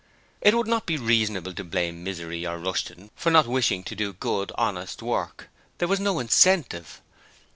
[0.41, 4.13] It would not be reasonable to blame Misery or Rushton for not wishing to do
[4.13, 7.01] good, honest work there was no incentive.